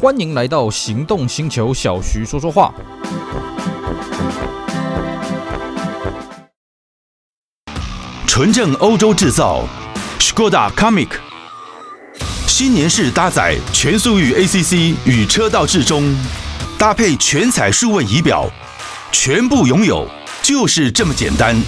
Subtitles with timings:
[0.00, 2.72] 欢迎来到行动星球，小徐说说话。
[8.24, 9.64] 纯正欧洲制造
[10.20, 11.08] ，Skoda Comic，
[12.46, 16.14] 新年式搭载全速域 ACC 与车道智中，
[16.78, 18.48] 搭配全彩数位仪表，
[19.10, 20.08] 全部拥有
[20.42, 21.60] 就是这么简单。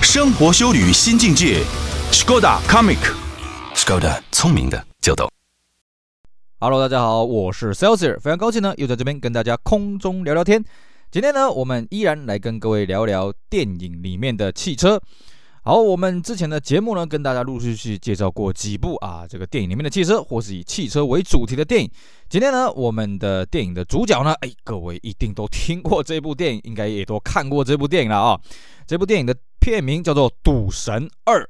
[0.00, 1.62] 生活修旅新境界
[2.10, 5.30] ，Skoda Comic，Skoda 聪明的就懂。
[6.62, 10.62] Hello，大家好，我是 Celsius，非常高兴呢，又在这边跟大家空中聊聊天。
[11.10, 15.00] 今天呢，我们依然来跟各位聊聊电影里面的汽车。
[15.62, 21.90] 好，我们之前的节目呢，跟大家陆续续介绍过几部啊，这个电影里面的汽车，或是以汽车为主题的电影。
[22.28, 28.38] 今天呢，我们的电影的主角呢，哎，各位一定都听过这部电影，应该也都看过这部电影了啊。
[28.86, 31.42] 这部电影的片名叫做《赌神二》。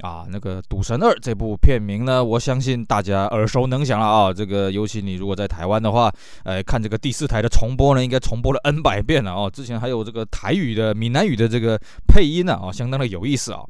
[0.00, 4.32] 啊，那个《赌神二》这部片名呢，我相信大家耳熟能详了啊。
[4.32, 6.12] 这个尤其你如果在台湾的话，
[6.44, 9.50] 呃，看这个第四台的重播呢，应该重播了 N 百遍了哦。
[9.52, 13.60] 之前还有这个台语的、闽南语的这个配音呢，啊，相当的有意思啊。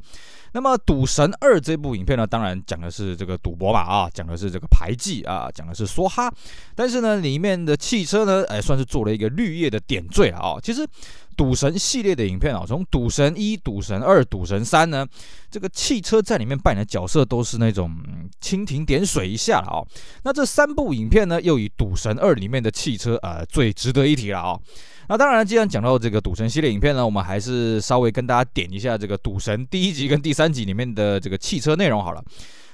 [0.53, 6.33] 那么《赌神二》这部影片呢，当然讲的是这个赌博嘛啊，讲的是这个牌技啊，讲的是梭哈。
[6.75, 10.56] 但是呢，里面的汽车呢，哎，算是做了一个绿叶的点缀啊。
[10.62, 10.87] 其实。
[11.36, 15.06] 赌神系列的影片啊，从赌神一、赌神二、赌神三呢，
[15.50, 17.95] 这个汽车在里面扮演的角色都是那种
[18.41, 19.81] 蜻蜓点水一下了啊。
[20.25, 24.59] 那这三部影片呢，又以赌神二里面的汽车呃最值得一提了啊。
[25.09, 32.22] 那当然，既然讲到这个赌神系列影片呢，我们还是稍微跟大家点一下这个赌神第一集跟第三集里面的这个汽车内容好了。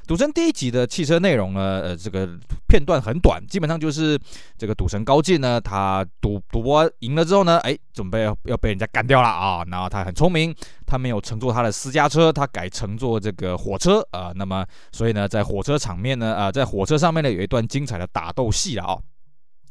[0.06, 2.28] 赌神第一集的汽车内容呢，呃，这个
[2.68, 4.16] 片段很短，基本上就是
[4.56, 10.54] 这个赌神高进呢，他赌赌博赢了之后呢，哎，准备要要被人家干掉了啊，然后他很聪明，
[10.86, 18.98] 他没有乘坐他的私家车，他改乘坐这个火车啊，那么所以呢，在火车场面呢，啊，在火车上面呢，有一段精彩的打斗戏了啊。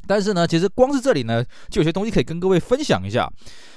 [0.08, 3.32] 但是呢，其实光是这里呢，就有些东西可以跟各位分享一下。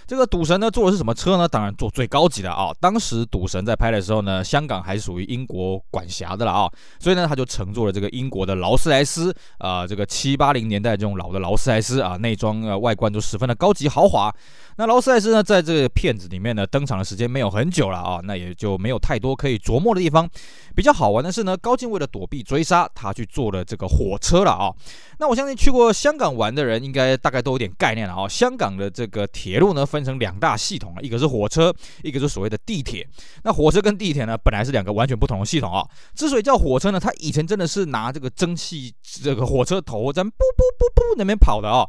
[0.07, 1.47] 这个赌神呢，坐的是什么车呢？
[1.47, 2.71] 当然坐最高级的啊。
[2.81, 14.35] 当时赌神在拍的时候呢，香港还是属于英国管辖的了啊，所以呢，他就乘坐了这个英国的劳斯莱斯啊，这个七八零年代这种老的劳斯莱斯啊，内装啊外观都十分的高级豪华。
[14.79, 20.31] 那劳斯莱斯呢，在这个片子里面呢，登场的时间没有很久了啊，那也就没有太多可以琢磨的地方。
[20.77, 24.73] 比较好玩的是呢，高进为了躲避追杀，他去坐了这个火车了啊。
[25.19, 28.29] 那我相信去过香港玩的人，应该大概都有点概念了啊。
[28.29, 31.75] 香港的这个铁路呢，分成两大系统啊，一个是火车，
[32.05, 33.05] 一个是所谓的地铁。
[33.43, 35.85] 那火车跟地铁呢，本来是两个完全不同的系统啊。
[36.15, 41.85] 之所以叫火车呢，它以前真的是拿这个蒸汽这个火车头在噗噗噗噗那边跑的啊。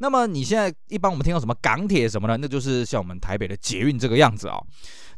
[0.00, 4.58] 那么你现在一般我们听到什么港铁什么的，那就是像我们台北的捷运这个样子啊。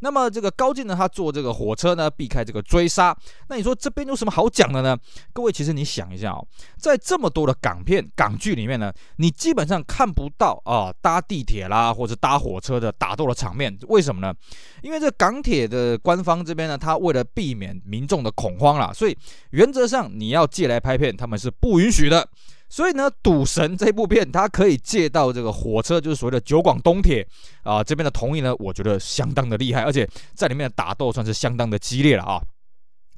[0.01, 3.17] 那么这个高进呢，他坐这个火车呢，避开这个追杀。
[3.49, 4.95] 那你说这边有什么好讲的呢？
[5.33, 6.47] 各位，其实你想一下哦，
[6.77, 13.75] 在这么多的港片、港剧里面呢，你基本上看不到啊搭地铁啦或者搭火车的打斗的场面。
[13.89, 14.35] 为什么呢？
[14.83, 19.17] 因为这港铁的官方这边呢，他为了避免民众的恐慌啦，所以
[19.53, 22.29] 原则上你要借来拍片，他们是不允许的。
[22.69, 27.27] 所以呢，赌神这部片它可以借到这个火车，就是所谓的九广东铁
[27.63, 32.43] 啊这边的同意呢，我觉得相当的厉害，而且在里面的打斗算是相当的激烈了啊。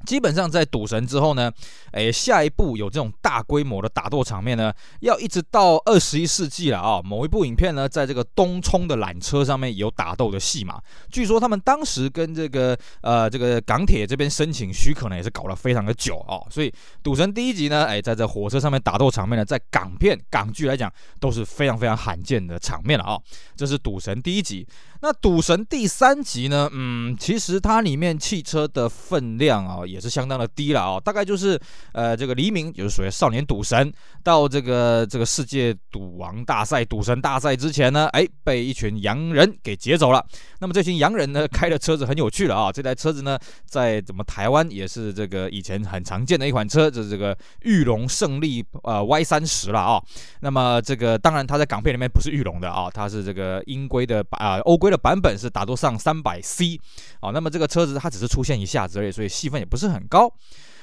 [0.07, 1.53] 基本上在赌神之后呢，
[1.93, 7.01] 诶，下一部有这种大规模的打斗场面呢，要一直到二十一世纪了啊。
[7.03, 16.41] 某一部影片呢，在这个东涌的缆车上面有打斗的戏码，据说他们当时跟这个呃这个港铁这边申请许可呢，也是搞了非常的久啊。
[16.51, 16.73] 所以
[17.03, 23.19] 赌神第一集呢，诶，在这火车上面打斗场面呢，在港片港剧来讲都是非常非常罕见的场面了啊。
[23.57, 24.67] 这是赌神第一集。
[25.01, 26.69] 那赌神第三集呢？
[26.73, 30.99] 嗯，其实它里面汽车的分量啊，也是相当的低了啊。
[30.99, 31.57] 大概就是，
[31.93, 33.93] 呃，这个黎明就是属于少年赌神，
[34.25, 40.21] 到这个这个世界赌王大赛、赌神大赛之前呢，哎，被一群洋人给劫走了。
[40.59, 42.73] 那么这群洋人呢，开的车子很有趣了啊。
[42.73, 50.03] 这台车子呢，在怎么台湾也是这个以前很常见的一款车，就是这个玉龙胜利呃 Y 三十了啊。
[50.41, 54.88] 那么这个当然它在港片里面不是玉龙的啊，它是这个英规的啊欧规。
[54.90, 56.81] 的版本是打多上三百 C，
[57.20, 60.32] 啊，那么这个车子它只是出现一下子而已，所以戏份也不是很高。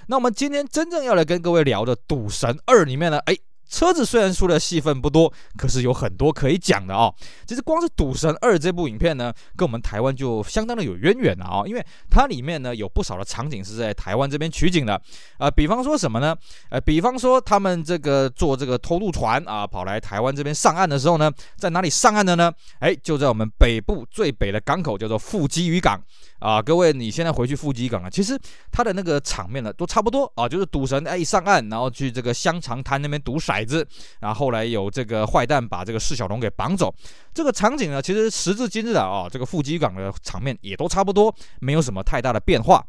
[0.07, 3.35] 那我们今天真正要来跟各位聊的《赌神二》里面呢，哎。
[3.75, 7.13] 车子虽然出的戏份不多，可是有很多可以讲的哦。
[7.45, 15.01] 其实光是《赌神二》这部影片呢，跟我们台湾就相当的有渊源了啊，因为它里面呢有不少的场景是在台湾这边取景的
[15.37, 16.33] 啊、比方说什么呢？
[16.69, 22.49] 呃，比方说他们这个坐这个偷渡船啊，跑来台湾这边上岸的时候呢，在哪里上岸的呢？
[22.79, 26.01] 哎，就在我们北部最北的港口，叫做富基渔港。
[26.39, 28.39] 啊，各位，你现在回去富基港啊，其实
[28.71, 33.85] 它的那个场面呢都差不多啊，就是赌神哎一上岸，然后去这个香肠摊那边赌骰骰子，
[34.19, 36.93] 然后后来有这个坏蛋把这个释小龙给绑走，
[37.33, 42.85] 这个场景呢，其实时至今日啊，这个富基港的场面也都差不多，没有什么太大的变化。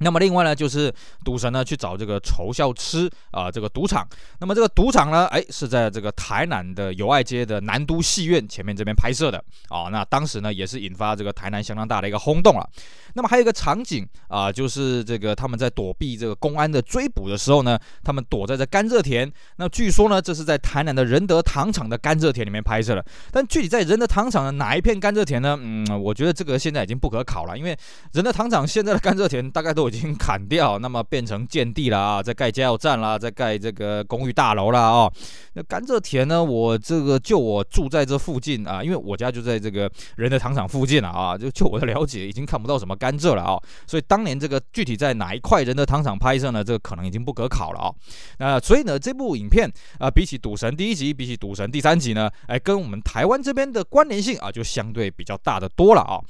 [0.00, 0.92] 那么另外呢，就是
[1.24, 4.06] 赌神呢去找这个仇笑吃啊、这个赌场。
[4.38, 9.38] 那么这个赌场呢，哎，是在这个台南的友爱街的南都戏院前面这边拍摄的
[9.68, 9.88] 啊、哦。
[9.92, 12.68] 那当时呢，也是引发这个台南相当大的一个轰动了。
[13.14, 19.30] 那么还有一个场景啊、就是这个他们在躲避这个公安的追捕的时候呢，他们躲在这甘蔗田。
[19.56, 23.04] 那据说呢，这是在台南的仁德糖厂的甘蔗田里面拍摄的。
[23.30, 25.58] 但具体在仁德糖厂的哪一片甘蔗田呢？
[25.60, 27.76] 嗯，我觉得这个现在已经不可考了，因为
[28.12, 35.12] 仁德糖厂现在的甘蔗田大概都有已经砍掉，那么变成建地了啊，在盖加油站啦，在盖这个公寓大楼啦啊。
[35.54, 42.96] 那甘蔗田呢，我这个就我住在这附近啊，因为我家就在这个仁德糖厂附近了啊，就就我的了解，已经看不到什么。
[43.00, 46.62] 甘蔗了啊、所以当年这个具体在哪一块仁德糖厂拍摄呢？
[46.62, 47.90] 这个可能已经不可考了啊、
[48.38, 49.66] 那所以呢，这部影片
[49.98, 56.20] 啊、比起《赌神》第一集，比起《赌神》第三集呢，哎，跟我们台湾这边的关联性啊，就相对比较大的多了啊、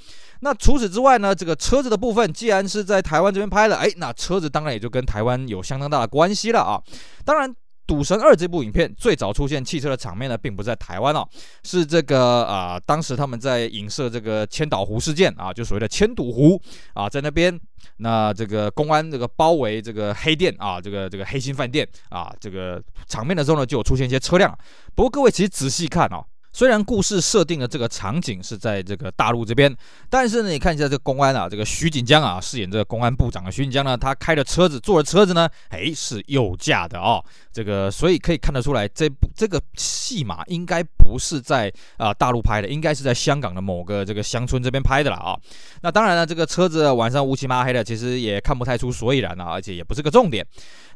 [0.40, 6.82] 那除此之外呢，这个车子的部分，既然是在台湾这边拍的，哎，那车子当然也就跟台湾有相当大的关系了啊。
[7.24, 7.54] 当然。
[7.92, 11.26] 《赌神二》这部影片最早出现汽车的场面呢，并不在台湾哦，
[11.64, 16.62] 是这个啊、当时他们在影射这个千岛湖事件啊，就所谓的千赌湖
[16.94, 17.58] 啊，在那边，
[17.96, 24.56] 那这个公安这个包围这个黑店啊，这个这个黑心饭店啊，这个场面的时候呢，就有出现一些车辆。
[24.94, 26.24] 不过各位其实仔细看哦。
[26.52, 29.74] 虽然故事设定的这个场景是在这个大陆这边，
[30.08, 37.24] 但是呢，你看一下这个公安啊，这个徐锦江啊，饰演这个公安部长的徐锦江呢，他开的车子，坐的车子呢，哎，是右驾的哦。
[37.52, 45.36] 这个所以可以看得出来，这部这个戏码应该不是在啊、大陆拍的，应该是在香港的某个这个乡村这边拍的了啊、
[45.82, 50.46] 那当然了，这个车子晚上乌漆嘛黑的，其实也看不太出所以然了，而且也不是个重点。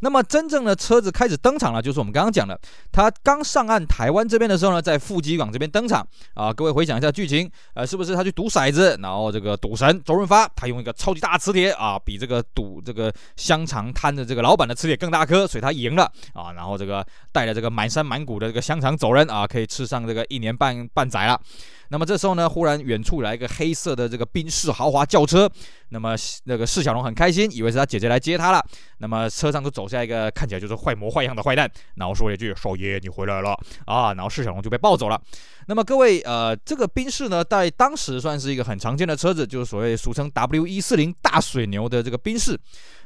[0.01, 2.59] 那么真正的车子开始登场了，就是我们刚刚讲的，
[2.93, 6.53] 他刚上岸台湾这边的时候呢，在富基港这边登场啊。
[6.53, 16.53] 各位回想一下剧情，呃，是不是他去赌骰子，然后这个赌神周润发他用一个超级大磁铁啊，比这个赌这个香肠摊的这个老板的磁铁更大颗，所以他赢了啊。
[16.53, 21.41] 然后这个带着这个满山满谷的这个香肠走人啊，可以吃上这个一年半半载了。
[21.89, 25.51] 那么这时候呢，忽然远处来一个黑色的这个宾士豪华轿车，
[25.91, 26.15] 那么
[26.45, 28.65] 那个释小龙很开心，以为是他姐姐来接他了。
[28.99, 33.55] 那么车上就走下一个看起来就是坏模坏样的坏蛋，然后说了一句：“少爷，你回来了
[33.87, 35.21] 啊！”然后释小龙就被抱走了。
[35.67, 42.59] 那么各位呃，这个宾士呢，在当时算是一个很常见的车子，就是所谓俗称 W 一四零大水牛的这个宾士。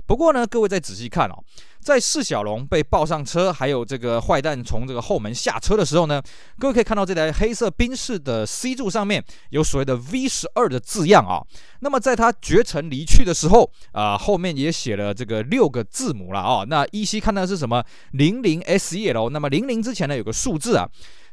[0.07, 1.45] 不过呢，各位再仔细看哦，
[1.89, 6.23] 在释小龙被抱上车，还有这个坏蛋从这个后门下车的时候呢，
[6.59, 11.41] 各位可以看到这台黑色宾士的 C 柱上面有所谓的 V 十二的字样啊。
[11.81, 16.63] 那么在他绝尘离去的时候啊，后面也写了这个六个字母了啊。
[16.69, 20.87] 那依稀看到是什么零零 S E L，那么零零之前呢有个数字啊。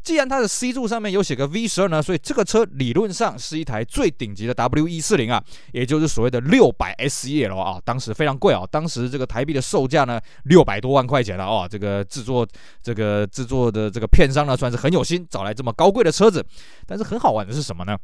[0.06, 5.44] 既然它的 C 柱上面有写个 V 十二呢，所以这个车理论上是一台最顶级的 W 一四零啊，
[5.74, 12.48] 也就是所谓的六百 SEL 啊，当时非常贵啊，当时这个台币的售价呢六百多万块钱了啊，这个制作
[12.84, 16.46] 这个制作的这个片商呢算是很有心，找来这么高贵的车子，
[16.86, 17.98] 但是很好玩的是什么呢？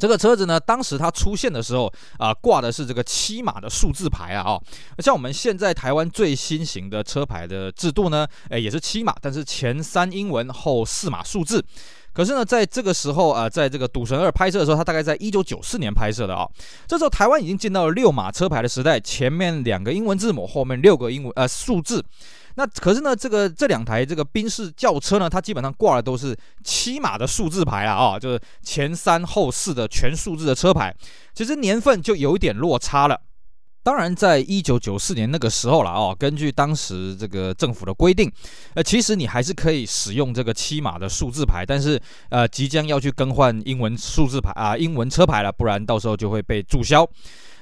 [0.00, 4.62] 这个车子呢，当时它出现的时候啊、挂的是这个七码的数字牌啊，哦，
[4.98, 11.62] 像我们现在台湾最新型的车牌的制度呢，诶，也是七码，但是前三英文后四码数字。
[12.12, 16.48] 可是呢，在这个时候啊、在这个《赌神二》拍摄的时候，它大概在一九九四年拍摄的啊、
[16.88, 22.02] 这时候台湾已经进到了六码车牌的时代，前面两个英文字母，后面六个英文呃数字。
[22.60, 30.94] 那可是呢，这个这两台这个宾士轿车呢，它基本上挂的都是七码的数字牌啊，啊，就是前三后四的全数字的车牌，
[31.32, 33.18] 其实年份就有一点落差了。
[33.82, 38.30] 当然，在一九九四年那个时候了哦，根据当时这个政府的规定，
[38.74, 47.08] 呃，其实你还是可以使用这个七码的数字牌，但是呃，即将要去更换英文数字牌啊，英文车牌了，不然到时候就会被注销。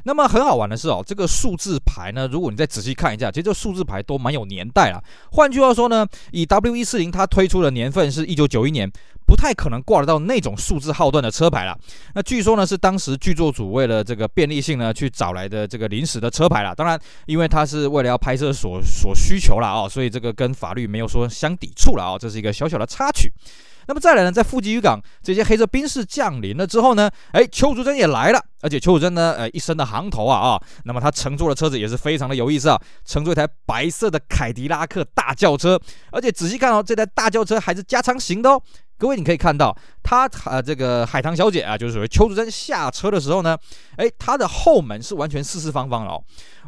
[0.04, 5.02] 那么很好玩的是哦，这个数字牌呢，如果你再仔细看一下，其实这数字牌都蛮有年代了。
[5.32, 8.90] 换句话说呢，以 W 一四零它推出的年份是一九九一年，
[9.28, 11.78] 不太可能挂得到那种数字号段的车牌了。
[12.14, 16.74] 那据说呢是当时剧作组为了这个便利性呢去找来的这个临时的车牌了。
[16.74, 23.30] 当然，因为它是为了要拍摄所所需求了啊，所以这个跟法律没有说相抵触了啊，这是一个小小的插曲。
[23.86, 35.80] 那么再来呢，在富基渔港这些黑色兵士降临了之后呢，哎，邱淑贞也来了，而且邱淑贞呢，呃，一身的行头啊啊，那么他乘坐的车子也是非常的有意思啊，乘坐一台白色的凯迪拉克大轿车，
[36.12, 38.62] 而且仔细看哦，这台大轿车还是加长型的哦。
[38.98, 43.56] 各位，你可以看到，他呃，这个海棠小姐啊，就是所谓邱淑贞下车的时候呢，
[43.96, 46.20] 哎，她的后门是完全四四方方的哦。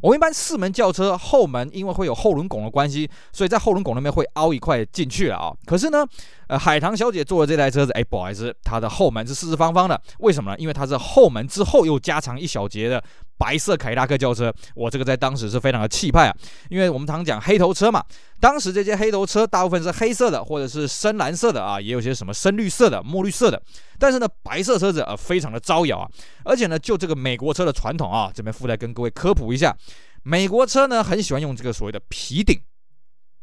[0.02, 5.52] 我们一般四门轿车后门因为会有后轮拱的关系，所以在后轮拱那边会凹一块进去了啊。
[5.66, 6.04] 可是呢，
[6.48, 10.00] 呃，海棠小姐坐的这台车子，哎，不好意思，它的后门是四四方方的。
[10.18, 10.58] 为什么呢？
[10.58, 13.02] 因为它是后门之后又加长一小节的
[13.36, 14.52] 白色凯迪拉克轿车。
[14.74, 16.36] 我这个在当时是非常的气派啊，
[16.68, 18.02] 因为我们常讲黑头车嘛。
[18.40, 23.60] 当时这些黑头车大部分是黑色的，或者是深蓝色的啊，也有些什么深绿色的、墨绿色的。
[23.98, 26.08] 但是呢，白色车子呃非常的招摇啊，
[26.42, 29.76] 而且呢，就这个美国车的传统啊，这边附带跟各位科普一下，
[30.22, 32.60] 美国车呢很喜欢用这个所谓的皮顶。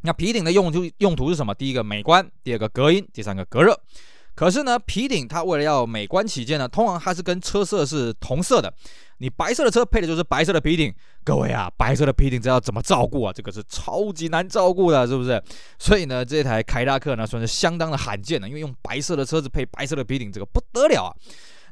[0.02, 1.54] 那皮顶的用途用途是什么？
[1.54, 3.78] 第一个美观，第二个隔音，第三个隔热。
[4.36, 8.72] 可是呢，皮顶它为了要美观起见呢，通常它是跟车色是同色的。
[9.18, 10.94] 你白色的车配的就是白色的皮顶，
[11.24, 13.34] 各位啊，白色的皮顶这要怎么照顾啊？
[13.34, 15.42] 这个是超级难照顾的，是不是？
[15.80, 21.10] 所以呢，这台凯迪拉克呢算是相当的罕见的，因为用白色的车子配白色的皮顶，这个不得了啊。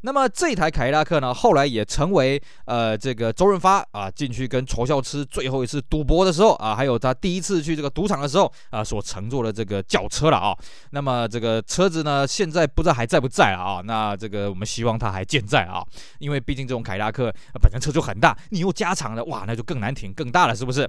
[0.05, 10.55] 那么这台凯迪拉克呢，后来也成为呃这个周润发啊进去跟仇笑痴最后一次赌博的时候啊，还有他第一次去这个赌场的时候啊所乘坐的这个轿车了啊。
[10.91, 13.81] 那么这个车子呢，现在不知道还在不在了啊？
[13.83, 15.83] 那这个我们希望它还健在啊，
[16.19, 20.87] 因为毕竟这种凯迪拉克本身车就很大，你又加长了，哇，那就更难停，更大了，是不是？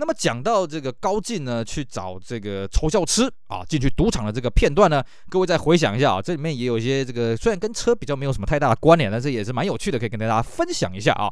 [0.00, 11.30] 那么讲到这个高进呢，去找这个仇笑痴啊，进去赌场的这个片段呢，各位再回想一下啊，这里面也有一些这个虽然跟车比较没有什么太大的关联，但是也是蛮有趣的，可以跟大家分享一下啊。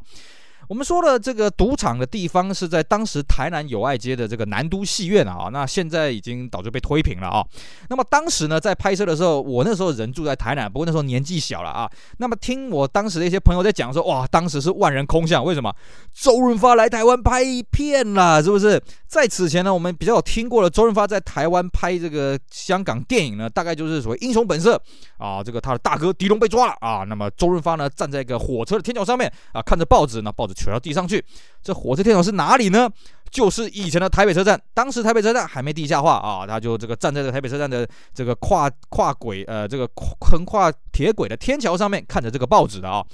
[0.68, 7.46] 我们说的这个赌场的地方是在当时台南友爱街的这个南都戏院啊，那现在已经早就被推平了啊。
[7.88, 11.88] 那么当时呢，在拍摄的时候，我那时候人住在台南，不过那时候年纪小了啊。
[12.18, 15.72] 那么听我当时的一些朋友在讲说，哇，当时是万人空巷，为什么？
[16.12, 18.82] 周润发来台湾拍片了，是不是？
[19.06, 24.76] 在此前呢，我们比较有听过了，周润发在台湾拍这个香港电影呢，大概就是所谓《英雄本色》
[25.24, 30.55] 啊，这个他的大哥狄龙被抓了啊，那么周润发呢站在一个火车的天桥上面啊，看着报纸，那报纸。
[30.56, 31.24] 垂到地上去，
[31.62, 32.90] 这火车天桥是哪里呢？
[33.30, 34.60] 就是以前的台北车站。
[34.72, 39.86] 当时台北车站还没地下化啊，他就这个站在这台北车站的这个跨跨轨呃这个
[40.20, 43.04] 横跨铁轨的天桥上面，看着这个报纸的啊。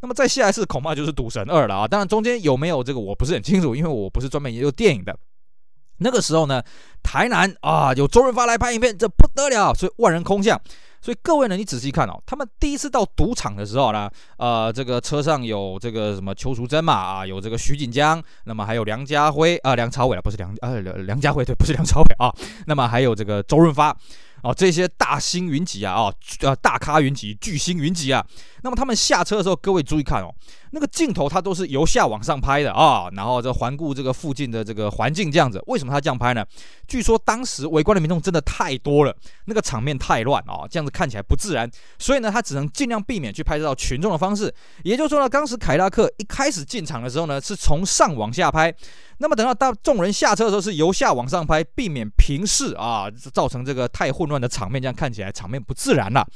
[0.00, 1.86] 那么再下一次恐怕就是《赌神二》了啊。
[1.86, 5.16] 当然中间有没有这个我不是很清楚，因为我不是专门研究电影的。
[5.98, 6.62] 那个时候呢，
[7.02, 10.60] 台南啊有周润发来拍影片，这不得了，所以万人空巷。
[11.08, 22.30] 所以各位呢，你仔细看哦，他们第一次到赌场的时候呢，呃，这个车上有这个什么邱淑贞嘛，啊，有这个徐锦江，那么还有梁家辉啊，梁朝伟啊，不是梁呃梁家辉对，不是梁朝伟啊，
[22.66, 23.96] 那么还有这个周润发。
[24.40, 26.12] 哦，这些大星云集啊，啊，
[26.42, 28.24] 呃，大咖云集，巨星云集啊。
[28.62, 30.32] 那么他们下车的时候，各位注意看哦，
[30.70, 35.62] 那个镜头它都是由下往上拍的啊，然后这环顾这个附近的这个环境这样子。
[35.66, 36.44] 为什么他这样拍呢？
[36.86, 39.14] 据说当时围观的民众真的太多了，
[39.46, 41.70] 那个场面太乱啊，这样子看起来不自然。
[41.98, 44.52] 所以呢，他只能尽量避免去拍摄到群众的方式。
[44.84, 48.74] 也就是说呢，当时凯迪拉克一开始进场的时候呢，是从上往下拍。
[49.20, 56.26] 那么等到大众人下车的时候，是由下往上拍，避免平视啊，造成这个太混乱的场面，这样看起来场面不自然了。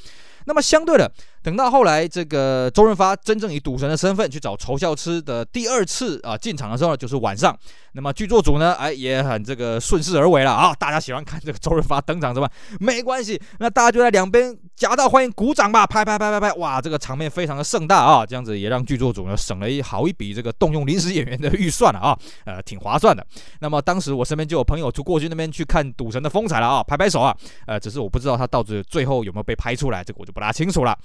[0.45, 1.09] 那么相对的，
[1.43, 7.57] 等到后来这个周润发真正以赌神的身份去找仇笑痴的第二次啊进场的时候呢，就是晚上。
[7.95, 12.51] 那么剧作组呢，哎也很这个顺势而为了啊，大家喜欢看这个周润发登场是吧？
[12.81, 23.27] 没关系，那大家就在两边夹道欢迎，鼓掌吧，拍拍拍拍拍，哇，这个场面非常的盛大啊，这样子也让剧作组呢省了一好一笔这个动用临时演员的预算了啊，呃，挺划算的。
[23.61, 30.97] 那么当时我身边就有朋友就过去那边去看赌神的风采了啊，拍拍手啊，呃，只是我不知道他到底最后有没有被拍出来，这个我就不大清楚了。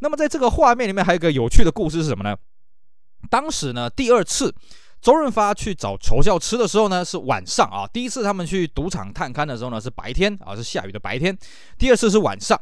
[0.00, 2.36] 那么在这个画面里面还有一个有趣的故事是什么呢？
[3.30, 4.54] 当时呢，第二次。
[5.02, 7.84] 周润发去找仇笑痴的时候呢，是晚上啊。
[7.92, 11.36] 第一次他们去赌场探勘的时候呢，是白天啊，是下雨的白天。
[11.76, 12.56] 第二次是晚上。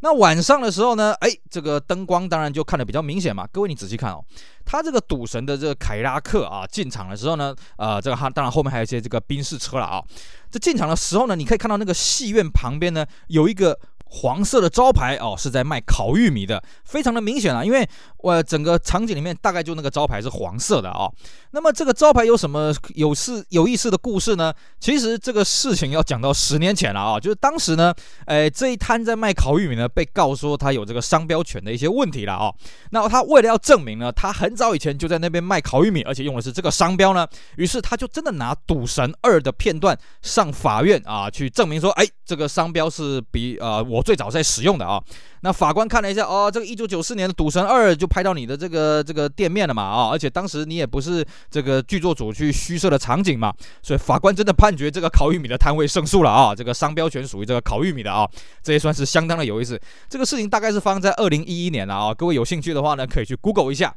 [0.00, 3.46] 那晚上的时候呢，哎，这个灯光当然就看得比较明显嘛。
[3.52, 4.24] 各位你仔细看哦，
[4.64, 10.02] 他这个赌神的这个凯迪拉克啊，进场的时候呢，呃，这个他当然后面还有一些这个宾士车了啊。
[10.50, 13.78] 这进场的时候呢，你可以看到那个戏院旁边呢，有一个。
[14.14, 17.86] 黄色的招牌哦，是在卖烤玉米的，非常的明显啊，因为
[18.18, 21.10] 我整个场景里面大概就那个招牌是黄色的啊、
[21.50, 24.54] 那么这个招牌有什么有事有意思的故事呢？
[24.78, 27.92] 其实这个事情要讲到十年前了啊、就是当时呢，
[28.26, 32.54] 哎，这一摊在卖烤玉米呢，被告说他有这个商标权的一些问题了啊、
[32.90, 44.03] 那他为了要证明呢，他很早以前就在那边卖烤玉米，而且用的是这个商标呢，于是他就真的拿《赌神二》的片段上法院啊，去证明说，哎，这个商标是比呃我。
[44.04, 45.02] 最早在使用的啊，
[45.40, 58.28] 那法官看了一下，哦，这个一九九四年的《赌神二》就拍到你的这个这个店面了嘛，啊，而且当时你也不是这个剧作组去虚设的场景嘛，所以法官真的判决这个烤玉米的摊位胜诉了啊，这个商标权属于这个烤玉米的啊，
[58.62, 59.80] 这也算是相当的有意思。
[60.08, 63.94] 这个事情大概是发生在二零一一年了啊，各位有兴趣的话呢，可以去 Google 一下。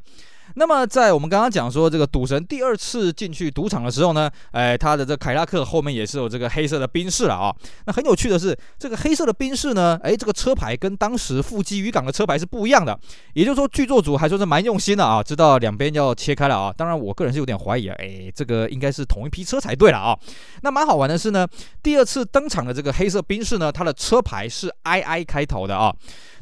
[0.54, 7.54] 那么在我们刚刚讲说这个赌神第二次进去赌场的时候呢，哎，他的这凯拉克后面也是有这个黑色的宾士了啊。
[7.86, 12.98] 那很有趣的是，这个黑色的宾士呢，哎，这个车牌跟当时富基渔港的车牌是不一样的。
[13.34, 16.72] 也就是说，剧作组还说是蛮用心的啊，知道两边要切开了啊。
[16.76, 20.18] 当然，我个人是有点怀疑啊，哎，这个应该是同一批车才对了啊。
[20.62, 21.46] 那蛮好玩的是呢，
[21.82, 25.94] 第二次登场的这个黑色宾士呢，它的车牌是 II 开头的啊。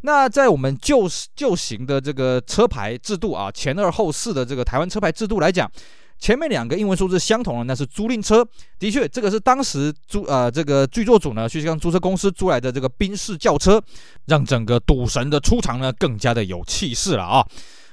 [0.03, 5.71] 那在我们旧旧型的这个车牌制度啊，前二后四的这个台湾车牌制度来讲，
[6.19, 8.47] 前面两个英文数字相同的那是租赁车，
[8.79, 13.83] 的确，这个是当时租呃这个剧作组呢去向租车公司租来的这个宾士轿车，
[14.27, 17.47] 让整个赌神的出场呢更加的有气势了啊。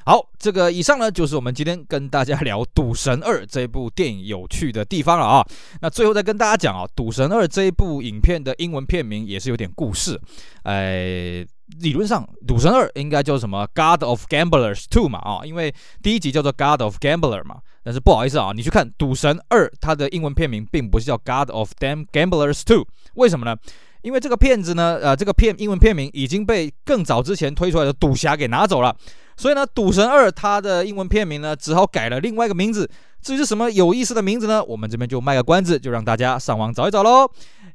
[0.05, 5.45] 好，这个以上呢就是我们今天跟大家聊《赌神二》这部电影有趣的地方了啊。
[5.81, 10.19] 那最后再跟大家讲啊，《赌神二》这一部影片的英文片名也是有点故事，
[10.63, 11.45] 哎。
[11.79, 17.57] 理论上，《赌神二》应该叫什么《God of Gamblers Two》嘛啊，因为第一集叫做《God of Gambler》嘛。
[17.83, 22.83] 但是不好意思啊，你去看《赌神二》，它的英文片名并不是叫《God of Damn Gamblers Two》。
[23.15, 23.55] 为什么呢？
[24.01, 28.95] 因为这个片子呢，呃，这个片英文片名已经被更早之前推出来的《赌侠》给拿走了。
[29.35, 32.89] 所以呢，《赌神二》它的英文片名呢，只好改了另外一个名字。
[33.23, 34.63] 至于是什么有意思的名字呢？
[34.65, 37.27] 我们这边就卖个关子，就让大家上网找一找喽。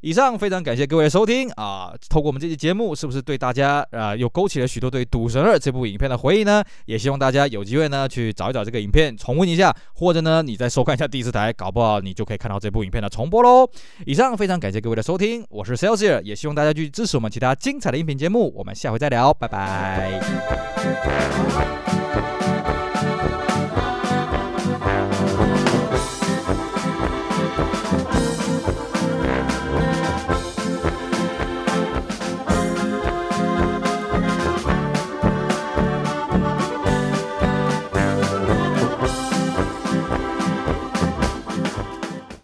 [0.02, 1.93] 以上非常感谢各位的收听啊！
[2.09, 6.62] 透过我们这期节目，是不是对大家啊又勾起了许多对《赌神二》这部影片的回忆呢？
[6.85, 13.69] 也希望大家有机会呢去找一找这个影片重温一下，或者呢你再收看一下第四台，搞不好你就可以看到这部影片的重播喽。
[14.07, 18.55] 以上非常感谢各位的收听，我是 Celsius，也希望大家继续支持我们其他精彩的音频节目。
[18.55, 20.21] 我们下回再聊，拜拜。